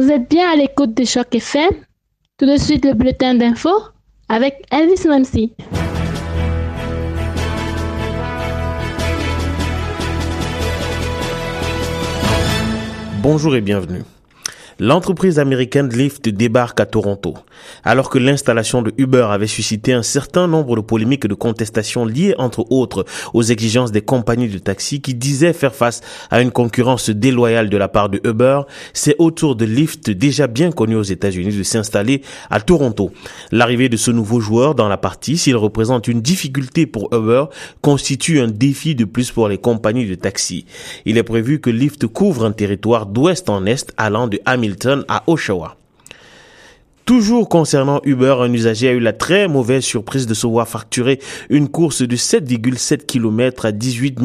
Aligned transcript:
Vous 0.00 0.12
êtes 0.12 0.30
bien 0.30 0.48
à 0.48 0.54
l'écoute 0.54 0.94
de 0.94 1.04
Choc 1.04 1.34
FM. 1.34 1.70
Tout 2.38 2.46
de 2.46 2.56
suite, 2.56 2.84
le 2.84 2.94
bulletin 2.94 3.34
d'info 3.34 3.68
avec 4.28 4.64
Elvis 4.70 5.08
Mamsi. 5.08 5.52
Bonjour 13.20 13.56
et 13.56 13.60
bienvenue. 13.60 14.04
L'entreprise 14.80 15.40
américaine 15.40 15.88
Lyft 15.88 16.28
débarque 16.28 16.78
à 16.78 16.86
Toronto. 16.86 17.34
Alors 17.82 18.08
que 18.10 18.18
l'installation 18.18 18.80
de 18.80 18.92
Uber 18.96 19.26
avait 19.28 19.48
suscité 19.48 19.92
un 19.92 20.04
certain 20.04 20.46
nombre 20.46 20.76
de 20.76 20.80
polémiques 20.80 21.24
et 21.24 21.28
de 21.28 21.34
contestations 21.34 22.04
liées 22.04 22.36
entre 22.38 22.64
autres 22.70 23.04
aux 23.34 23.42
exigences 23.42 23.90
des 23.90 24.02
compagnies 24.02 24.46
de 24.46 24.58
taxi 24.58 25.00
qui 25.00 25.14
disaient 25.14 25.52
faire 25.52 25.74
face 25.74 26.00
à 26.30 26.40
une 26.40 26.52
concurrence 26.52 27.10
déloyale 27.10 27.70
de 27.70 27.76
la 27.76 27.88
part 27.88 28.08
de 28.08 28.20
Uber, 28.22 28.60
c'est 28.92 29.16
au 29.18 29.32
tour 29.32 29.56
de 29.56 29.64
Lyft 29.64 30.10
déjà 30.10 30.46
bien 30.46 30.70
connu 30.70 30.94
aux 30.94 31.02
États-Unis 31.02 31.56
de 31.56 31.64
s'installer 31.64 32.22
à 32.48 32.60
Toronto. 32.60 33.10
L'arrivée 33.50 33.88
de 33.88 33.96
ce 33.96 34.12
nouveau 34.12 34.38
joueur 34.38 34.76
dans 34.76 34.88
la 34.88 34.96
partie, 34.96 35.38
s'il 35.38 35.56
représente 35.56 36.06
une 36.06 36.20
difficulté 36.20 36.86
pour 36.86 37.12
Uber, 37.12 37.46
constitue 37.82 38.38
un 38.38 38.46
défi 38.46 38.94
de 38.94 39.04
plus 39.04 39.32
pour 39.32 39.48
les 39.48 39.58
compagnies 39.58 40.06
de 40.06 40.14
taxi. 40.14 40.66
Il 41.04 41.18
est 41.18 41.24
prévu 41.24 41.58
que 41.58 41.70
Lyft 41.70 42.06
couvre 42.06 42.44
un 42.44 42.52
territoire 42.52 43.06
d'ouest 43.06 43.50
en 43.50 43.66
est 43.66 43.92
allant 43.96 44.28
de 44.28 44.38
Hamilton 44.44 44.67
à 45.08 45.22
Oshawa. 45.26 45.76
Toujours 47.08 47.48
concernant 47.48 48.02
Uber, 48.04 48.36
un 48.40 48.52
usager 48.52 48.88
a 48.88 48.92
eu 48.92 49.00
la 49.00 49.14
très 49.14 49.48
mauvaise 49.48 49.82
surprise 49.82 50.26
de 50.26 50.34
se 50.34 50.46
voir 50.46 50.68
facturer 50.68 51.18
une 51.48 51.70
course 51.70 52.02
de 52.02 52.16
7,7 52.16 53.06
km 53.06 53.64
à 53.64 53.72
18 53.72 54.18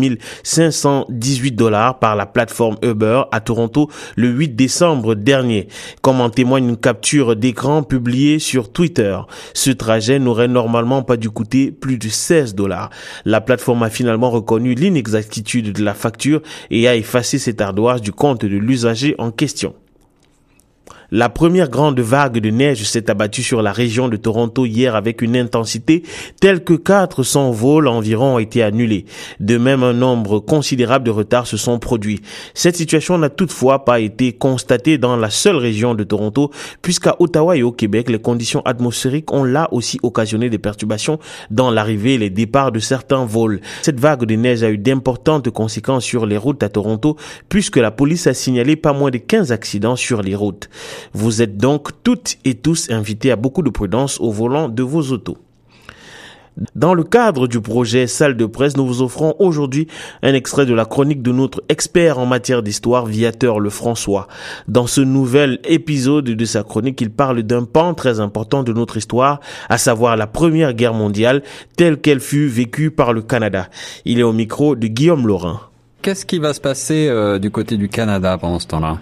518 0.44 1.52
dollars 1.54 2.00
par 2.00 2.18
la 2.18 2.26
plateforme 2.26 2.76
Uber 2.84 3.22
à 3.32 3.40
Toronto 3.40 3.90
le 4.18 4.28
8 4.28 4.58
décembre 4.58 5.16
dernier. 5.16 5.70
Comme 6.02 6.20
en 6.20 6.30
témoigne 6.30 6.68
une 6.68 6.76
capture 6.76 7.38
d'écran 7.38 7.84
publiée 7.84 8.38
sur 8.40 8.70
Twitter. 8.70 9.18
Ce 9.54 9.72
trajet 9.72 10.20
n'aurait 10.20 10.50
normalement 10.50 11.04
pas 11.04 11.16
dû 11.16 11.30
coûter 11.30 11.72
plus 11.72 11.98
de 11.98 12.10
16 12.10 12.54
dollars. 12.54 12.89
La 13.23 13.39
plateforme 13.39 13.84
a 13.84 13.89
finalement 13.89 14.30
reconnu 14.30 14.73
l'inexactitude 14.73 15.72
de 15.72 15.84
la 15.86 15.94
facture 15.94 16.42
et 16.70 16.89
a 16.89 16.98
effacé 16.98 17.39
cette 17.39 17.62
ardoise 17.62 18.02
du 18.02 18.12
compte 18.12 18.44
de 18.44 18.58
l'usager 18.58 19.16
en 19.20 19.32
question. 19.32 19.73
La 21.16 21.30
première 21.30 21.69
grande 21.69 22.00
vague 22.00 22.39
de 22.39 22.50
neige 22.50 22.86
s'est 22.86 23.11
abattue 23.11 23.44
sur 23.44 23.61
la 23.61 23.72
région 23.72 24.09
de 24.09 24.17
Toronto 24.17 24.66
hier 24.66 24.95
avec 24.95 25.22
une 25.22 25.38
intensité 25.38 26.02
telle 26.42 26.64
que 26.64 26.73
400 26.73 27.52
vols 27.52 27.88
environ 27.88 28.33
ont 28.33 28.39
été 28.39 28.64
annulés. 28.64 29.05
De 29.39 29.59
même, 29.59 29.83
un 29.83 29.94
nombre 29.94 30.39
considérable 30.39 31.05
de 31.05 31.11
retards 31.11 31.45
se 31.45 31.55
sont 31.55 31.78
produits. 31.78 32.22
Cette 32.55 32.78
situation 32.78 33.20
n'a 33.20 33.30
toutefois 33.30 33.86
pas 33.86 34.00
été 34.00 34.33
constatée 34.33 34.97
dans 34.97 35.16
la 35.16 35.30
seule 35.30 35.58
région 35.58 35.94
de 35.94 36.03
Toronto, 36.03 36.50
puisqu'à 36.81 37.16
Ottawa 37.20 37.58
et 37.58 37.61
au 37.61 37.72
Québec, 37.72 38.09
les 38.09 38.17
conditions 38.17 38.64
atmosphériques 38.66 39.31
ont 39.31 39.44
là 39.44 39.67
aussi 39.72 40.00
occasionné 40.02 40.50
des 40.50 40.58
perturbations 40.58 41.20
dans 41.52 41.70
l'arrivée 41.70 42.16
et 42.16 42.17
les 42.17 42.31
départs 42.31 42.72
de 42.72 42.80
certains 42.80 43.23
vols. 43.23 43.61
Cette 43.83 44.00
vague 44.00 44.25
de 44.25 44.33
neige 44.33 44.64
a 44.64 44.72
eu 44.72 44.80
d'importantes 44.80 45.52
conséquences 45.52 46.05
sur 46.05 46.25
les 46.25 46.38
routes 46.38 46.64
à 46.64 46.70
Toronto, 46.70 47.17
puisque 47.50 47.77
la 47.77 47.92
police 47.92 48.25
a 48.25 48.33
signalé 48.33 48.75
pas 48.75 48.94
moins 48.94 49.11
de 49.11 49.20
15 49.20 49.52
accidents 49.52 49.95
sur 49.95 50.23
les 50.23 50.33
routes. 50.33 50.70
Vous 51.14 51.42
êtes 51.42 51.58
donc 51.58 51.90
toutes 52.04 52.38
et 52.46 52.56
tous 52.56 52.90
invités 52.90 53.32
à 53.32 53.36
beaucoup 53.36 53.62
de 53.62 53.70
prudence 53.70 54.20
au 54.20 54.32
volant 54.32 54.70
de 54.70 54.84
vos 54.84 55.12
autos. 55.12 55.38
Dans 56.76 56.94
le 56.94 57.04
cadre 57.04 57.48
du 57.48 57.62
projet 57.62 58.06
Salle 58.06 58.38
de 58.38 58.45
presse, 58.45 58.78
nous 58.78 58.86
vous 58.86 59.02
offrons 59.02 59.36
aujourd'hui 59.40 59.88
un 60.22 60.34
extrait 60.34 60.66
de 60.66 60.73
la 60.73 60.86
chronique 60.86 61.23
de 61.23 61.32
notre 61.32 61.64
expert 61.68 62.20
en 62.20 62.28
matière 62.28 62.62
d'histoire, 62.62 63.08
Viateur 63.08 63.60
Lefrançois. 63.60 64.28
Dans 64.68 64.86
ce 64.86 65.02
nouvel 65.02 65.60
épisode 65.64 66.26
de 66.26 66.45
sa 66.45 66.64
chronique, 66.64 67.02
il 67.02 67.10
parle 67.10 67.42
d'un 67.42 67.64
pan 67.64 67.95
très 67.95 68.20
important 68.20 68.62
de 68.62 68.72
notre 68.72 68.98
histoire, 68.98 69.40
à 69.67 69.80
savoir 69.80 70.16
la 70.16 70.28
Première 70.28 70.73
Guerre 70.73 70.94
mondiale, 70.94 71.42
telle 71.76 71.98
qu'elle 71.98 72.20
fut 72.20 72.48
vécue 72.48 72.92
par 72.92 73.14
le 73.14 73.23
Canada. 73.23 73.67
Il 74.06 74.20
est 74.20 74.23
au 74.23 74.33
micro 74.33 74.76
de 74.76 74.88
Guillaume 74.88 75.27
Laurin. 75.27 75.60
Qu'est-ce 76.04 76.26
qui 76.26 76.38
va 76.38 76.54
se 76.54 76.61
passer 76.61 77.08
euh, 77.08 77.39
du 77.39 77.50
côté 77.50 77.77
du 77.77 77.89
Canada 77.89 78.38
pendant 78.38 78.60
ce 78.60 78.67
temps-là? 78.67 79.00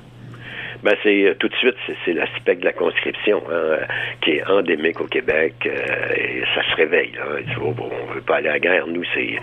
Ben 0.83 0.95
c'est 1.03 1.25
euh, 1.25 1.33
tout 1.35 1.47
de 1.47 1.55
suite, 1.55 1.75
c'est 2.05 2.13
l'aspect 2.13 2.55
de 2.55 2.65
la 2.65 2.73
conscription 2.73 3.43
hein, 3.51 3.77
qui 4.21 4.31
est 4.31 4.43
endémique 4.47 4.99
au 4.99 5.05
Québec 5.05 5.53
euh, 5.65 6.13
et 6.15 6.43
ça 6.55 6.63
se 6.69 6.75
réveille. 6.75 7.11
Là. 7.13 7.41
On, 7.61 7.69
on 7.69 8.13
veut 8.13 8.21
pas 8.21 8.37
aller 8.37 8.49
à 8.49 8.53
la 8.53 8.59
guerre, 8.59 8.87
nous 8.87 9.03
c'est 9.13 9.37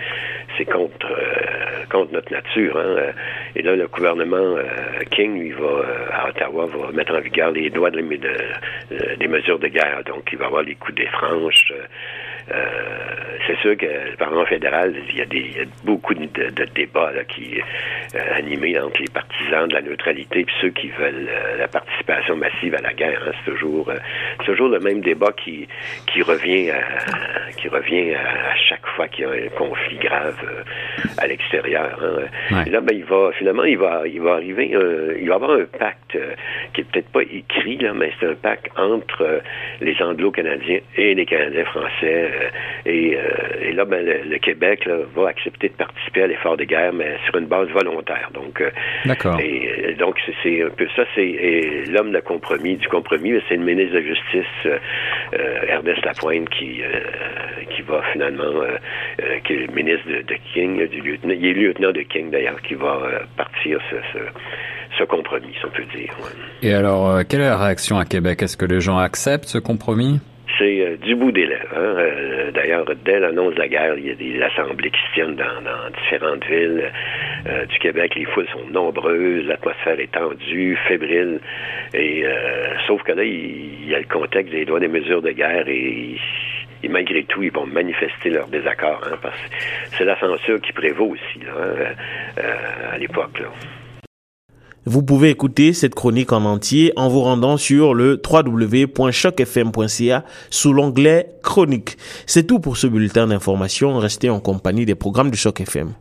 c'est 0.57 0.65
contre 0.65 1.07
euh, 1.09 1.85
contre 1.89 2.13
notre 2.13 2.31
nature. 2.31 2.77
Hein. 2.77 3.13
Et 3.55 3.61
là, 3.61 3.75
le 3.75 3.87
gouvernement 3.87 4.57
King, 5.11 5.39
lui, 5.39 5.51
va 5.51 5.85
à 6.11 6.29
Ottawa, 6.29 6.65
va 6.65 6.91
mettre 6.91 7.15
en 7.15 7.21
vigueur 7.21 7.51
les 7.51 7.69
droits 7.69 7.89
de, 7.89 8.01
de, 8.01 9.15
des 9.15 9.27
mesures 9.27 9.59
de 9.59 9.67
guerre. 9.67 10.03
Donc, 10.05 10.29
il 10.31 10.37
va 10.37 10.45
avoir 10.47 10.63
les 10.63 10.75
coups 10.75 10.95
des 10.95 11.07
franches. 11.07 11.73
C'est 13.49 13.57
sûr 13.61 13.75
que 13.77 13.85
le 13.85 14.15
Parlement 14.17 14.45
fédéral, 14.45 14.93
il 15.09 15.17
y 15.17 15.21
a, 15.21 15.25
des, 15.25 15.39
il 15.39 15.57
y 15.57 15.61
a 15.61 15.65
beaucoup 15.83 16.13
de, 16.13 16.25
de 16.25 16.65
débats 16.75 17.11
là, 17.11 17.23
qui 17.23 17.59
euh, 18.15 18.19
animés 18.35 18.79
entre 18.79 19.01
les 19.01 19.07
partisans 19.07 19.67
de 19.67 19.73
la 19.73 19.81
neutralité 19.81 20.41
et 20.41 20.45
ceux 20.61 20.69
qui 20.69 20.89
veulent 20.89 21.27
euh, 21.29 21.57
la 21.57 21.67
participation 21.67 22.35
massive 22.35 22.75
à 22.75 22.81
la 22.81 22.93
guerre. 22.93 23.21
Hein. 23.25 23.31
C'est 23.39 23.51
toujours, 23.51 23.89
euh, 23.89 23.97
toujours 24.45 24.69
le 24.69 24.79
même 24.79 25.01
débat 25.01 25.31
qui, 25.31 25.67
qui 26.07 26.21
revient, 26.21 26.69
à, 26.69 27.51
qui 27.57 27.67
revient 27.69 28.13
à, 28.13 28.55
chaque 28.67 28.85
fois 28.95 29.07
qu'il 29.07 29.25
y 29.25 29.27
a 29.27 29.31
un 29.31 29.49
conflit 29.57 29.97
grave 29.97 30.37
à 31.17 31.27
l'extérieur. 31.27 31.99
Hein. 32.03 32.63
Et 32.67 32.69
là, 32.69 32.81
ben, 32.81 32.95
il 32.95 33.05
va 33.05 33.31
finalement, 33.37 33.63
il 33.63 33.77
va, 33.77 34.03
il 34.05 34.21
va 34.21 34.33
arriver, 34.33 34.69
il 34.69 35.27
va 35.27 35.33
y 35.33 35.35
avoir 35.35 35.51
un 35.51 35.65
pacte 35.65 36.17
qui 36.73 36.81
est 36.81 36.83
peut-être 36.85 37.11
pas 37.11 37.23
écrit 37.23 37.77
là, 37.77 37.93
mais 37.93 38.11
c'est 38.19 38.27
un 38.27 38.35
pacte 38.35 38.67
entre 38.77 39.41
les 39.81 39.99
Anglo-Canadiens 40.01 40.79
et 40.95 41.15
les 41.15 41.25
Canadiens 41.25 41.65
français. 41.65 42.31
et, 42.85 43.17
et, 43.61 43.71
là, 43.71 43.85
ben, 43.85 44.05
le, 44.05 44.37
Québec 44.39 44.85
là, 44.85 44.97
va 45.15 45.29
accepter 45.29 45.69
de 45.69 45.73
participer 45.73 46.23
à 46.23 46.27
l'effort 46.27 46.57
de 46.57 46.63
guerre, 46.63 46.93
mais 46.93 47.17
sur 47.25 47.37
une 47.37 47.47
base 47.47 47.67
volontaire. 47.69 48.29
Donc, 48.33 48.63
D'accord. 49.05 49.39
Et 49.39 49.95
donc 49.99 50.15
c'est 50.43 50.63
un 50.63 50.69
peu 50.69 50.87
ça 50.95 51.03
c'est 51.15 51.83
l'homme 51.87 52.11
de 52.11 52.19
compromis, 52.19 52.77
du 52.77 52.87
compromis, 52.87 53.33
c'est 53.47 53.55
le 53.55 53.63
ministre 53.63 53.95
de 53.95 54.01
Justice, 54.01 54.45
euh, 54.65 55.65
Ernest 55.67 56.05
Lapointe, 56.05 56.49
qui, 56.49 56.81
euh, 56.81 56.99
qui 57.75 57.81
va 57.83 58.01
finalement, 58.13 58.43
euh, 58.43 58.77
qui 59.45 59.53
est 59.53 59.67
le 59.67 59.73
ministre 59.73 60.07
de, 60.07 60.35
King, 60.53 60.87
du 60.87 61.01
lieutenant, 61.01 61.33
il 61.33 61.45
est 61.45 61.53
lieutenant 61.53 61.91
de 61.91 62.01
King 62.01 62.31
d'ailleurs, 62.31 62.61
qui 62.61 62.75
va 62.75 62.99
partir 63.37 63.79
ce, 63.89 63.95
ce, 64.97 65.03
compromis, 65.03 65.53
si 65.57 65.65
on 65.65 65.69
peut 65.69 65.85
dire. 65.95 66.13
Et 66.61 66.73
alors, 66.73 67.21
quelle 67.27 67.41
est 67.41 67.45
la 67.45 67.57
réaction 67.57 67.97
à 67.97 68.05
Québec? 68.05 68.41
Est-ce 68.41 68.57
que 68.57 68.65
les 68.65 68.81
gens 68.81 68.97
acceptent 68.97 69.45
ce 69.45 69.57
compromis? 69.57 70.19
C'est 70.59 70.97
du 71.01 71.15
bout 71.15 71.31
des 71.31 71.45
lèvres. 71.47 71.75
Hein. 71.75 72.51
D'ailleurs, 72.53 72.85
dès 73.03 73.19
l'annonce 73.19 73.55
de 73.55 73.59
la 73.59 73.67
guerre, 73.67 73.95
il 73.97 74.07
y 74.07 74.11
a 74.11 74.15
des 74.15 74.41
assemblées 74.41 74.91
qui 74.91 74.99
se 75.07 75.13
tiennent 75.13 75.35
dans, 75.35 75.89
différentes 76.03 76.45
villes. 76.45 76.91
Euh, 77.47 77.65
du 77.65 77.79
Québec. 77.79 78.15
Les 78.15 78.25
foules 78.25 78.47
sont 78.49 78.65
nombreuses, 78.69 79.45
l'atmosphère 79.45 79.97
est 79.99 80.11
tendue, 80.11 80.77
fébrile. 80.87 81.39
Et 81.93 82.25
euh, 82.25 82.77
sauf 82.85 83.01
que 83.03 83.13
là, 83.13 83.23
il, 83.23 83.87
y 83.87 83.95
a 83.95 83.99
le 83.99 84.05
contexte 84.05 84.51
des 84.51 84.65
droits 84.65 84.79
des 84.79 84.89
mesures 84.89 85.21
de 85.21 85.31
guerre 85.31 85.67
et, 85.67 86.17
malgré 86.89 87.23
tout, 87.23 87.41
ils 87.41 87.51
vont 87.51 87.65
manifester 87.65 88.29
leur 88.29 88.47
désaccord, 88.47 89.01
hein, 89.05 89.17
parce 89.21 89.39
que 89.41 89.55
c'est 89.97 90.05
la 90.05 90.19
censure 90.19 90.59
qui 90.59 90.73
prévaut 90.73 91.13
aussi 91.13 91.39
hein, 91.47 91.93
euh, 92.39 92.93
à 92.93 92.97
l'époque. 92.97 93.41
Vous 94.89 95.03
pouvez 95.03 95.29
écouter 95.29 95.73
cette 95.73 95.93
chronique 95.93 96.31
en 96.31 96.43
entier 96.45 96.93
en 96.95 97.09
vous 97.09 97.21
rendant 97.21 97.57
sur 97.57 97.93
le 97.93 98.19
www.chocfm.ca 98.27 100.25
sous 100.49 100.73
l'onglet 100.73 101.35
chronique. 101.43 101.95
C'est 102.25 102.47
tout 102.47 102.59
pour 102.59 102.75
ce 102.75 102.87
bulletin 102.87 103.27
d'information. 103.27 103.99
Restez 103.99 104.31
en 104.31 104.39
compagnie 104.39 104.87
des 104.87 104.95
programmes 104.95 105.29
de 105.29 105.35
Choc 105.35 105.61
FM. 105.61 105.93